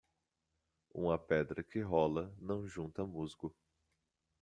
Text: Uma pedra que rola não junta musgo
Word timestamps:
Uma 0.95 1.19
pedra 1.19 1.61
que 1.61 1.79
rola 1.79 2.33
não 2.39 2.65
junta 2.65 3.05
musgo 3.05 3.55